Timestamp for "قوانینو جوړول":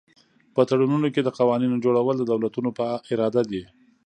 1.37-2.15